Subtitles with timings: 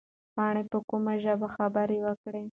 [0.35, 2.41] پاڼې په کومه ژبه خبره وکړه؟